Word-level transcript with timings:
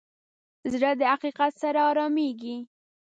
زړه 0.71 0.91
د 0.99 1.01
حقیقت 1.13 1.53
سره 1.63 1.79
ارامېږي. 1.89 2.57